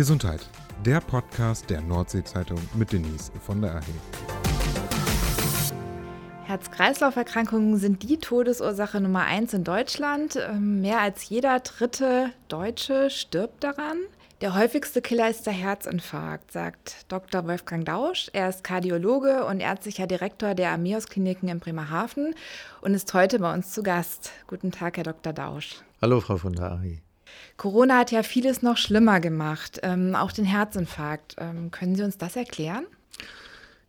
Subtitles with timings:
[0.00, 0.48] Gesundheit,
[0.82, 3.82] der Podcast der Nordsee-Zeitung mit Denise von der AHE.
[6.44, 10.36] Herz-Kreislauf-Erkrankungen sind die Todesursache Nummer eins in Deutschland.
[10.36, 13.98] Ähm, mehr als jeder dritte Deutsche stirbt daran.
[14.40, 17.46] Der häufigste Killer ist der Herzinfarkt, sagt Dr.
[17.46, 18.30] Wolfgang Dausch.
[18.32, 22.34] Er ist Kardiologe und ärztlicher Direktor der Amios-Kliniken in Bremerhaven
[22.80, 24.32] und ist heute bei uns zu Gast.
[24.46, 25.34] Guten Tag, Herr Dr.
[25.34, 25.82] Dausch.
[26.00, 27.02] Hallo, Frau von der AHE.
[27.56, 31.36] Corona hat ja vieles noch schlimmer gemacht, ähm, auch den Herzinfarkt.
[31.38, 32.86] Ähm, können Sie uns das erklären?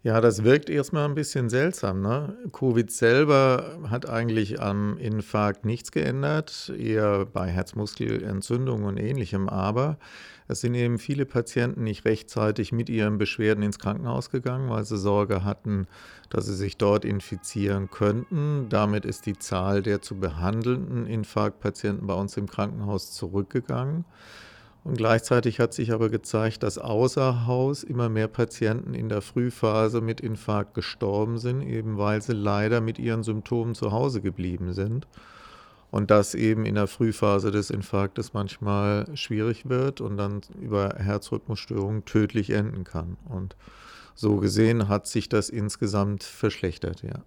[0.04, 2.02] Ja, das wirkt erstmal ein bisschen seltsam.
[2.02, 2.36] Ne?
[2.52, 9.48] Covid selber hat eigentlich am Infarkt nichts geändert, eher bei Herzmuskelentzündung und ähnlichem.
[9.48, 10.00] Aber
[10.48, 14.98] es sind eben viele Patienten nicht rechtzeitig mit ihren Beschwerden ins Krankenhaus gegangen, weil sie
[14.98, 15.86] Sorge hatten,
[16.32, 18.70] dass sie sich dort infizieren könnten.
[18.70, 24.06] Damit ist die Zahl der zu behandelnden Infarktpatienten bei uns im Krankenhaus zurückgegangen.
[24.84, 30.02] Und gleichzeitig hat sich aber gezeigt, dass außer Haus immer mehr Patienten in der Frühphase
[30.02, 35.08] mit Infarkt gestorben sind, eben weil sie leider mit ihren Symptomen zu Hause geblieben sind.
[35.92, 42.06] Und das eben in der Frühphase des Infarktes manchmal schwierig wird und dann über Herzrhythmusstörungen
[42.06, 43.18] tödlich enden kann.
[43.30, 43.56] Und
[44.16, 47.20] so gesehen hat sich das insgesamt verschlechtert, ja.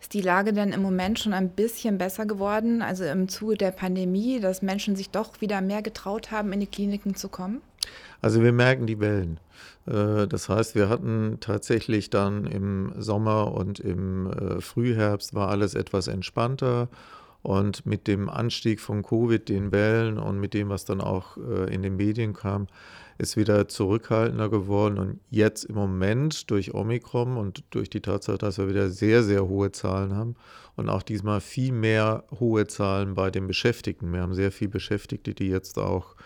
[0.00, 2.82] Ist die Lage denn im Moment schon ein bisschen besser geworden?
[2.82, 6.66] Also im Zuge der Pandemie, dass Menschen sich doch wieder mehr getraut haben, in die
[6.66, 7.60] Kliniken zu kommen?
[8.20, 9.38] Also wir merken die Wellen.
[9.86, 15.74] Äh, das heißt, wir hatten tatsächlich dann im Sommer und im äh, Frühherbst war alles
[15.74, 16.88] etwas entspannter.
[17.42, 21.74] Und mit dem Anstieg von Covid, den Wellen und mit dem, was dann auch äh,
[21.74, 22.68] in den Medien kam,
[23.18, 24.98] ist wieder zurückhaltender geworden.
[24.98, 29.48] Und jetzt im Moment durch Omikron und durch die Tatsache, dass wir wieder sehr, sehr
[29.48, 30.36] hohe Zahlen haben
[30.76, 34.12] und auch diesmal viel mehr hohe Zahlen bei den Beschäftigten.
[34.12, 36.16] Wir haben sehr viele Beschäftigte, die jetzt auch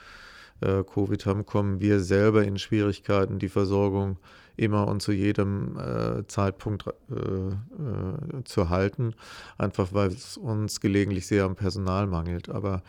[0.61, 4.19] äh, Covid haben, kommen wir selber in Schwierigkeiten, die Versorgung
[4.57, 9.15] immer und zu jedem äh, Zeitpunkt äh, äh zu halten,
[9.59, 12.49] einfach weil es uns gelegentlich sehr am Personal mangelt.
[12.49, 12.83] Aber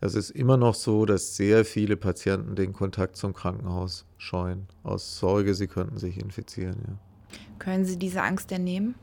[0.00, 5.18] es ist immer noch so, dass sehr viele Patienten den Kontakt zum Krankenhaus scheuen, aus
[5.18, 6.76] Sorge, sie könnten sich infizieren.
[6.86, 7.38] Ja.
[7.58, 8.94] Können Sie diese Angst denn nehmen?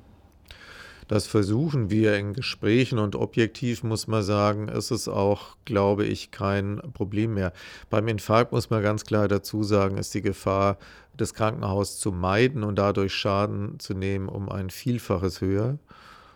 [1.11, 6.31] Das versuchen wir in Gesprächen und objektiv muss man sagen, ist es auch, glaube ich,
[6.31, 7.51] kein Problem mehr.
[7.89, 10.77] Beim Infarkt muss man ganz klar dazu sagen, ist die Gefahr,
[11.17, 15.79] das Krankenhaus zu meiden und dadurch Schaden zu nehmen, um ein Vielfaches höher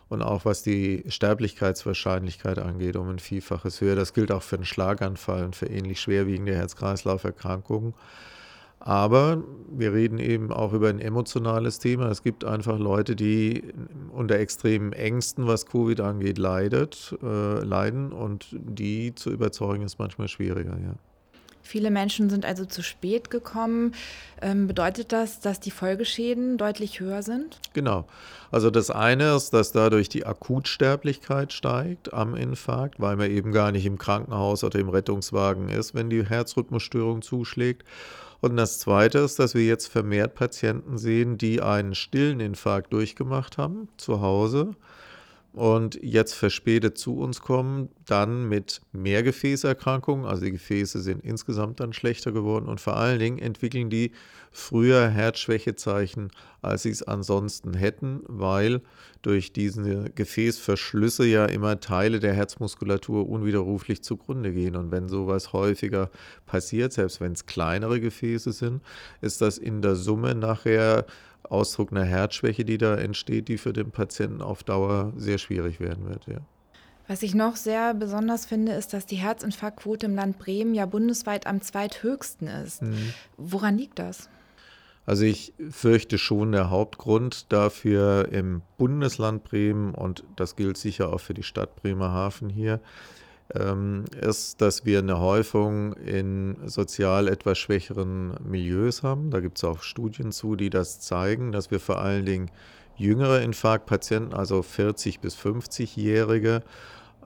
[0.09, 3.95] und auch was die Sterblichkeitswahrscheinlichkeit angeht, um ein Vielfaches höher.
[3.95, 7.93] Das gilt auch für einen Schlaganfall und für ähnlich schwerwiegende Herz-Kreislauf-Erkrankungen.
[8.85, 12.07] Aber wir reden eben auch über ein emotionales Thema.
[12.09, 13.63] Es gibt einfach Leute, die
[14.15, 20.27] unter extremen Ängsten, was Covid angeht, leidet, äh, leiden und die zu überzeugen ist manchmal
[20.27, 20.95] schwieriger, ja.
[21.65, 23.95] Viele Menschen sind also zu spät gekommen.
[24.39, 27.59] Ähm, bedeutet das, dass die Folgeschäden deutlich höher sind?
[27.73, 28.05] Genau.
[28.51, 33.71] Also das eine ist, dass dadurch die Akutsterblichkeit steigt am Infarkt, weil man eben gar
[33.71, 37.83] nicht im Krankenhaus oder im Rettungswagen ist, wenn die Herzrhythmusstörung zuschlägt.
[38.45, 43.57] Und das Zweite ist, dass wir jetzt vermehrt Patienten sehen, die einen stillen Infarkt durchgemacht
[43.57, 44.75] haben zu Hause
[45.55, 51.79] und jetzt verspätet zu uns kommen, dann mit mehr Gefäßerkrankungen, also die Gefäße sind insgesamt
[51.79, 54.11] dann schlechter geworden und vor allen Dingen entwickeln die
[54.51, 58.81] früher Herzschwächezeichen, als sie es ansonsten hätten, weil
[59.21, 64.75] durch diese Gefäßverschlüsse ja immer Teile der Herzmuskulatur unwiderruflich zugrunde gehen.
[64.75, 66.11] Und wenn sowas häufiger
[66.45, 68.83] passiert, selbst wenn es kleinere Gefäße sind,
[69.21, 71.05] ist das in der Summe nachher
[71.49, 76.09] Ausdruck einer Herzschwäche, die da entsteht, die für den Patienten auf Dauer sehr schwierig werden
[76.09, 76.25] wird.
[76.27, 76.37] Ja.
[77.07, 81.45] Was ich noch sehr besonders finde, ist, dass die Herzinfarktquote im Land Bremen ja bundesweit
[81.45, 82.81] am zweithöchsten ist.
[82.81, 83.13] Mhm.
[83.37, 84.29] Woran liegt das?
[85.05, 91.19] Also ich fürchte schon, der Hauptgrund dafür im Bundesland Bremen, und das gilt sicher auch
[91.19, 92.79] für die Stadt Bremerhaven hier,
[93.49, 99.29] ist, dass wir eine Häufung in sozial etwas schwächeren Milieus haben.
[99.29, 102.49] Da gibt es auch Studien zu, die das zeigen, dass wir vor allen Dingen
[102.97, 106.63] jüngere Infarktpatienten, also 40 bis 50-Jährige,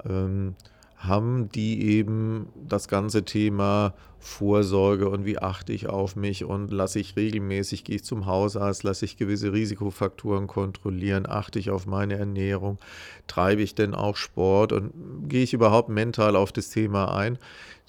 [0.07, 0.55] ähm,
[0.99, 6.99] haben, die eben das ganze Thema Vorsorge und wie achte ich auf mich und lasse
[6.99, 12.17] ich regelmäßig, gehe ich zum Hausarzt, lasse ich gewisse Risikofaktoren kontrollieren, achte ich auf meine
[12.17, 12.79] Ernährung,
[13.27, 14.91] treibe ich denn auch Sport und
[15.29, 17.37] gehe ich überhaupt mental auf das Thema ein.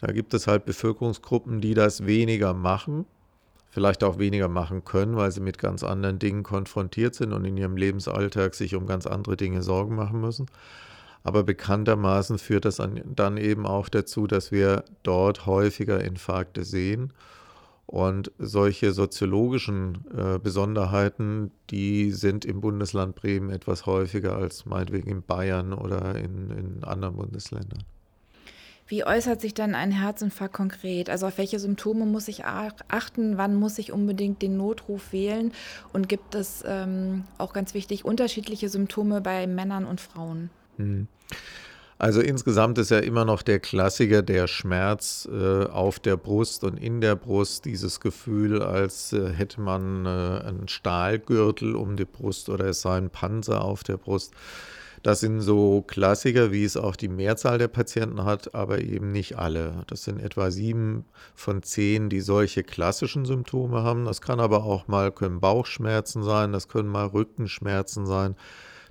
[0.01, 3.07] Da gibt es halt Bevölkerungsgruppen, die das weniger machen,
[3.71, 7.57] vielleicht auch weniger machen können, weil sie mit ganz anderen Dingen konfrontiert sind und in
[7.57, 10.47] ihrem Lebensalltag sich um ganz andere Dinge Sorgen machen müssen.
[11.23, 17.13] Aber bekanntermaßen führt das dann eben auch dazu, dass wir dort häufiger Infarkte sehen.
[17.87, 25.23] Und solche soziologischen äh, Besonderheiten, die sind im Bundesland Bremen etwas häufiger als meinetwegen in
[25.23, 27.83] Bayern oder in, in anderen Bundesländern.
[28.87, 31.11] Wie äußert sich dann ein Herzinfarkt konkret?
[31.11, 33.39] Also auf welche Symptome muss ich achten?
[33.39, 35.53] Wann muss ich unbedingt den Notruf wählen?
[35.93, 40.51] Und gibt es ähm, auch ganz wichtig unterschiedliche Symptome bei Männern und Frauen?
[40.81, 41.09] Hm.
[42.01, 46.79] Also insgesamt ist ja immer noch der Klassiker der Schmerz äh, auf der Brust und
[46.79, 52.49] in der Brust, dieses Gefühl, als äh, hätte man äh, einen Stahlgürtel um die Brust
[52.49, 54.33] oder es sei ein Panzer auf der Brust.
[55.03, 59.39] Das sind so Klassiker, wie es auch die Mehrzahl der Patienten hat, aber eben nicht
[59.39, 59.85] alle.
[59.87, 61.05] Das sind etwa sieben
[61.35, 64.07] von zehn, die solche klassischen Symptome haben.
[64.07, 68.37] Das kann aber auch mal können Bauchschmerzen sein, das können mal Rückenschmerzen sein.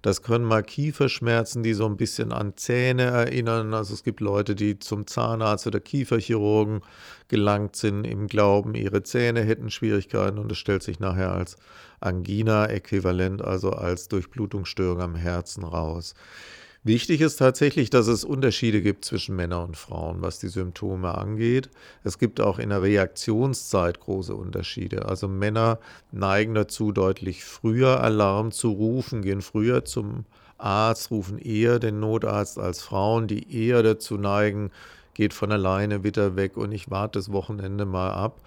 [0.02, 3.74] Das können mal Kieferschmerzen, die so ein bisschen an Zähne erinnern.
[3.74, 6.82] Also es gibt Leute, die zum Zahnarzt oder Kieferchirurgen
[7.28, 11.58] gelangt sind im Glauben, ihre Zähne hätten Schwierigkeiten und es stellt sich nachher als
[12.00, 16.16] Angina-Äquivalent, also als Durchblutungsstörung am Herzen raus.
[16.84, 21.70] Wichtig ist tatsächlich, dass es Unterschiede gibt zwischen Männern und Frauen, was die Symptome angeht.
[22.06, 25.06] Es gibt auch in der Reaktionszeit große Unterschiede.
[25.06, 25.80] Also Männer
[26.14, 30.24] neigen dazu, deutlich früher Alarm zu rufen, gehen früher zum
[30.58, 34.72] Arzt, rufen eher den Notarzt als Frauen, die eher dazu neigen,
[35.14, 38.40] geht von alleine wieder weg und ich warte das Wochenende mal ab.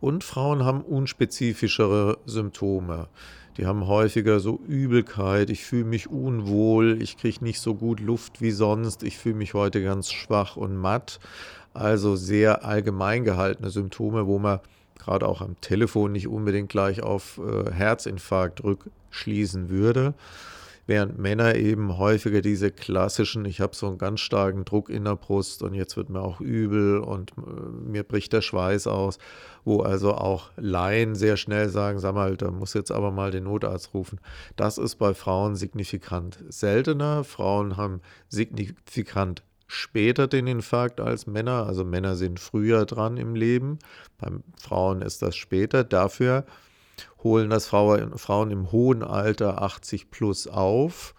[0.00, 3.08] Und Frauen haben unspezifischere Symptome.
[3.56, 8.40] Die haben häufiger so Übelkeit, ich fühle mich unwohl, ich kriege nicht so gut Luft
[8.40, 11.20] wie sonst, ich fühle mich heute ganz schwach und matt.
[11.74, 14.60] Also sehr allgemein gehaltene Symptome, wo man
[14.98, 20.14] gerade auch am Telefon nicht unbedingt gleich auf äh, Herzinfarkt rückschließen würde
[20.86, 25.16] während Männer eben häufiger diese klassischen, ich habe so einen ganz starken Druck in der
[25.16, 29.18] Brust und jetzt wird mir auch übel und äh, mir bricht der Schweiß aus,
[29.64, 33.44] wo also auch Laien sehr schnell sagen, sag mal, da muss jetzt aber mal den
[33.44, 34.20] Notarzt rufen.
[34.56, 37.24] Das ist bei Frauen signifikant seltener.
[37.24, 41.66] Frauen haben signifikant später den Infarkt als Männer.
[41.66, 43.78] Also Männer sind früher dran im Leben.
[44.18, 44.28] Bei
[44.60, 45.84] Frauen ist das später.
[45.84, 46.44] Dafür
[47.22, 51.14] holen das Frauen, Frauen im hohen Alter 80 plus auf.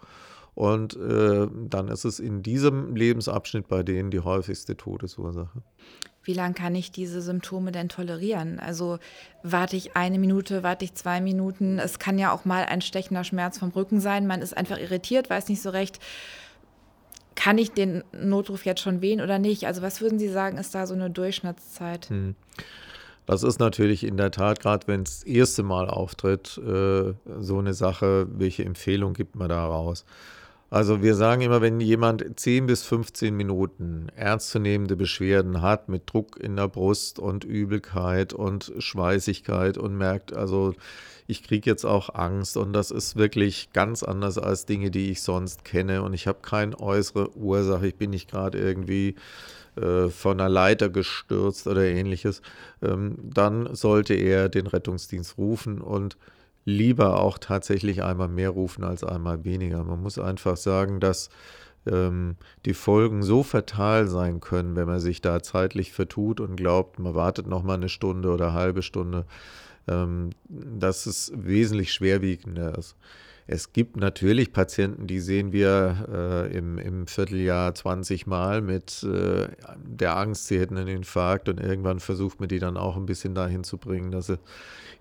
[0.54, 5.62] Und äh, dann ist es in diesem Lebensabschnitt bei denen die häufigste Todesursache.
[6.24, 8.60] Wie lange kann ich diese Symptome denn tolerieren?
[8.60, 8.98] Also
[9.42, 11.78] warte ich eine Minute, warte ich zwei Minuten?
[11.78, 14.26] Es kann ja auch mal ein stechender Schmerz vom Rücken sein.
[14.26, 15.98] Man ist einfach irritiert, weiß nicht so recht,
[17.34, 19.66] kann ich den Notruf jetzt schon wählen oder nicht?
[19.66, 22.10] Also was würden Sie sagen, ist da so eine Durchschnittszeit?
[22.10, 22.36] Hm.
[23.32, 27.58] Das ist natürlich in der Tat, gerade wenn es das erste Mal auftritt, äh, so
[27.58, 30.04] eine Sache, welche Empfehlung gibt man da raus?
[30.72, 36.38] Also wir sagen immer, wenn jemand 10 bis 15 Minuten ernstzunehmende Beschwerden hat mit Druck
[36.40, 40.72] in der Brust und Übelkeit und Schweißigkeit und merkt, also
[41.26, 45.20] ich kriege jetzt auch Angst und das ist wirklich ganz anders als Dinge, die ich
[45.20, 49.16] sonst kenne und ich habe keine äußere Ursache, ich bin nicht gerade irgendwie
[49.76, 52.40] äh, von einer Leiter gestürzt oder ähnliches,
[52.80, 56.16] ähm, dann sollte er den Rettungsdienst rufen und
[56.64, 59.82] lieber auch tatsächlich einmal mehr rufen als einmal weniger.
[59.84, 61.28] Man muss einfach sagen, dass
[61.86, 66.98] ähm, die Folgen so fatal sein können, wenn man sich da zeitlich vertut und glaubt,
[66.98, 69.26] man wartet noch mal eine Stunde oder eine halbe Stunde,
[69.88, 72.96] ähm, dass es wesentlich schwerwiegender ist.
[73.46, 79.48] Es gibt natürlich Patienten, die sehen wir äh, im, im, Vierteljahr 20 Mal mit äh,
[79.84, 83.34] der Angst, sie hätten einen Infarkt und irgendwann versucht man die dann auch ein bisschen
[83.34, 84.38] dahin zu bringen, dass sie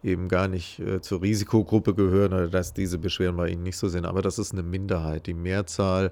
[0.04, 3.88] eben gar nicht äh, zur Risikogruppe gehören oder dass diese Beschwerden bei ihnen nicht so
[3.88, 4.06] sind.
[4.06, 5.28] Aber das ist eine Minderheit.
[5.28, 6.12] Die Mehrzahl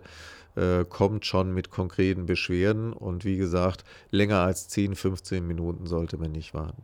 [0.56, 6.18] äh, kommt schon mit konkreten Beschwerden und wie gesagt, länger als 10, 15 Minuten sollte
[6.18, 6.84] man nicht warten.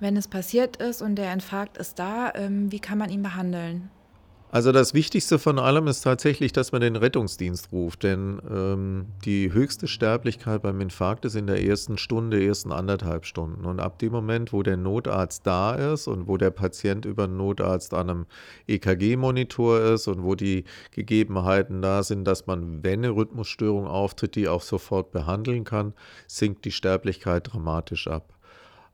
[0.00, 3.90] Wenn es passiert ist und der Infarkt ist da, ähm, wie kann man ihn behandeln?
[4.52, 9.52] Also das Wichtigste von allem ist tatsächlich, dass man den Rettungsdienst ruft, denn ähm, die
[9.52, 13.64] höchste Sterblichkeit beim Infarkt ist in der ersten Stunde, ersten anderthalb Stunden.
[13.64, 17.36] Und ab dem Moment, wo der Notarzt da ist und wo der Patient über einen
[17.36, 18.26] Notarzt an einem
[18.66, 24.48] EKG-Monitor ist und wo die Gegebenheiten da sind, dass man, wenn eine Rhythmusstörung auftritt, die
[24.48, 25.94] auch sofort behandeln kann,
[26.26, 28.34] sinkt die Sterblichkeit dramatisch ab.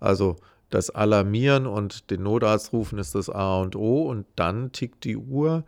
[0.01, 0.37] Also
[0.71, 5.17] das Alarmieren und den Notarzt rufen ist das A und O und dann tickt die
[5.17, 5.65] Uhr.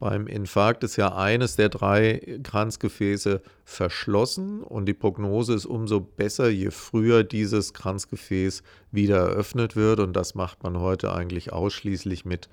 [0.00, 6.48] Beim Infarkt ist ja eines der drei Kranzgefäße verschlossen und die Prognose ist umso besser,
[6.48, 10.00] je früher dieses Kranzgefäß wieder eröffnet wird.
[10.00, 12.48] Und das macht man heute eigentlich ausschließlich mit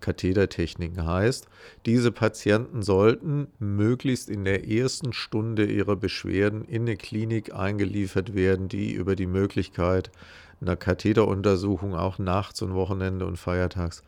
[0.00, 1.04] Kathetertechniken.
[1.04, 1.46] Heißt,
[1.84, 8.68] diese Patienten sollten möglichst in der ersten Stunde ihrer Beschwerden in eine Klinik eingeliefert werden,
[8.68, 10.10] die über die Möglichkeit
[10.60, 14.02] einer Katheteruntersuchung auch nachts und Wochenende und feiertags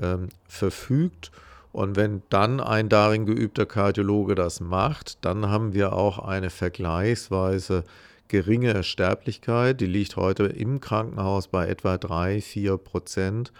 [0.00, 1.30] ähm, verfügt.
[1.72, 7.84] Und wenn dann ein darin geübter Kardiologe das macht, dann haben wir auch eine vergleichsweise
[8.28, 9.80] geringe Sterblichkeit.
[9.80, 13.52] Die liegt heute im Krankenhaus bei etwa 3, 4 Prozent.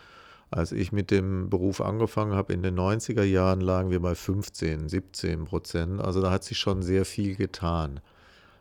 [0.50, 4.90] Als ich mit dem Beruf angefangen habe in den 90er Jahren, lagen wir bei 15,
[4.90, 6.00] 17 Prozent.
[6.02, 8.00] Also da hat sich schon sehr viel getan.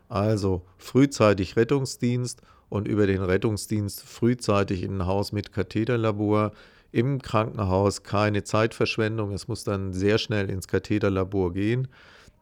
[0.08, 6.54] Also frühzeitig Rettungsdienst und über den Rettungsdienst frühzeitig in ein Haus mit Katheterlabor
[6.92, 9.32] im Krankenhaus keine Zeitverschwendung.
[9.32, 11.88] Es muss dann sehr schnell ins Katheterlabor gehen.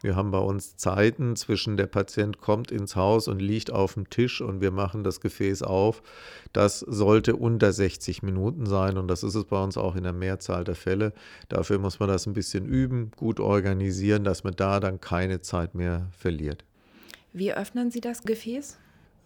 [0.01, 4.09] Wir haben bei uns Zeiten zwischen der Patient kommt ins Haus und liegt auf dem
[4.09, 6.01] Tisch und wir machen das Gefäß auf.
[6.53, 10.13] Das sollte unter 60 Minuten sein und das ist es bei uns auch in der
[10.13, 11.11] Mehrzahl der Fälle.
[11.49, 15.75] Dafür muss man das ein bisschen üben, gut organisieren, dass man da dann keine Zeit
[15.75, 16.63] mehr verliert.
[17.33, 18.77] Wie öffnen Sie das Gefäß?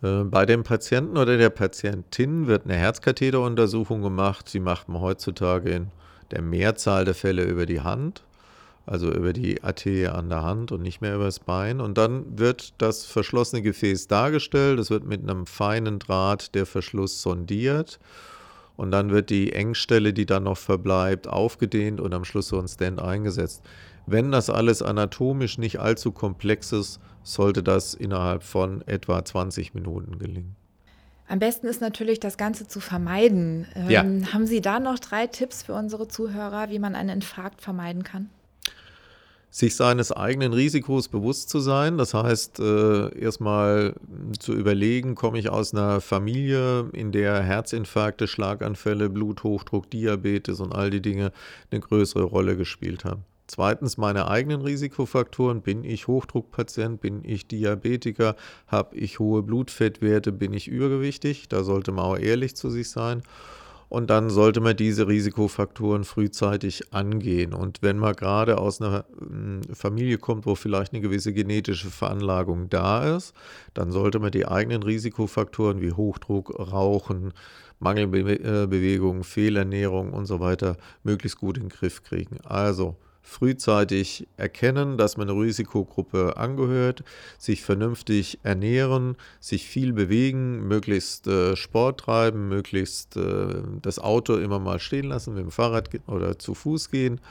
[0.04, 4.50] Äh, bei dem Patienten oder der Patientin wird eine Herzkatheteruntersuchung gemacht.
[4.50, 5.88] Sie macht man heutzutage in
[6.32, 8.24] der Mehrzahl der Fälle über die Hand,
[8.86, 11.80] also über die Arterie an der Hand und nicht mehr über das Bein.
[11.80, 14.80] Und dann wird das verschlossene Gefäß dargestellt.
[14.80, 18.00] Es wird mit einem feinen Draht der Verschluss sondiert.
[18.76, 22.68] Und dann wird die Engstelle, die dann noch verbleibt, aufgedehnt und am Schluss so ein
[22.68, 23.62] Stand eingesetzt.
[24.06, 30.20] Wenn das alles anatomisch nicht allzu komplex ist, sollte das innerhalb von etwa 20 Minuten
[30.20, 30.56] gelingen.
[31.28, 33.66] Am besten ist natürlich, das Ganze zu vermeiden.
[33.76, 34.04] Ähm, ja.
[34.34, 38.30] Haben Sie da noch drei Tipps für unsere Zuhörer, wie man einen Infarkt vermeiden kann?
[39.50, 43.94] Sich seines eigenen Risikos bewusst zu sein, das heißt äh, erstmal
[44.40, 50.90] zu überlegen, komme ich aus einer Familie, in der Herzinfarkte, Schlaganfälle, Bluthochdruck, Diabetes und all
[50.90, 51.32] die Dinge
[51.70, 53.26] eine größere Rolle gespielt haben.
[53.54, 55.62] Zweitens meine eigenen Risikofaktoren.
[55.62, 57.00] Bin ich Hochdruckpatient?
[57.00, 58.36] Bin ich Diabetiker?
[58.66, 60.32] Habe ich hohe Blutfettwerte?
[60.32, 61.50] Bin ich übergewichtig?
[61.50, 63.22] Da sollte man auch ehrlich zu sich sein.
[63.90, 67.54] Und dann sollte man diese Risikofaktoren frühzeitig angehen.
[67.54, 72.72] Und wenn man gerade aus einer hm, Familie kommt, wo vielleicht eine gewisse genetische Veranlagung
[72.72, 73.36] da ist,
[73.76, 77.34] dann sollte man die eigenen Risikofaktoren wie Hochdruck, Rauchen,
[77.78, 82.40] Mangelbewegung, Fehlernährung und so weiter möglichst gut in den Griff kriegen.
[82.44, 87.04] Also frühzeitig erkennen, dass man eine Risikogruppe angehört,
[87.40, 94.60] sich vernünftig ernähren, sich viel bewegen, möglichst äh, Sport treiben, möglichst äh, das Auto immer
[94.60, 97.22] mal stehen lassen, mit dem Fahrrad oder zu Fuß gehen.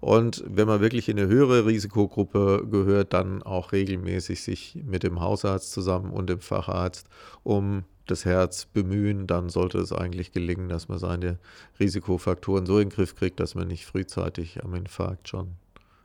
[0.00, 5.20] Und wenn man wirklich in eine höhere Risikogruppe gehört, dann auch regelmäßig sich mit dem
[5.20, 7.06] Hausarzt zusammen und dem Facharzt
[7.42, 11.38] um das Herz bemühen, dann sollte es eigentlich gelingen, dass man seine
[11.80, 15.52] Risikofaktoren so in den Griff kriegt, dass man nicht frühzeitig am Infarkt schon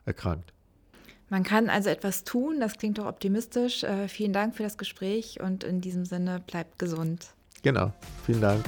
[0.05, 0.53] erkrankt.
[1.29, 3.83] Man kann also etwas tun, das klingt doch optimistisch.
[3.83, 7.27] Äh, vielen Dank für das Gespräch und in diesem Sinne bleibt gesund.
[7.61, 7.93] Genau,
[8.25, 8.65] vielen Dank.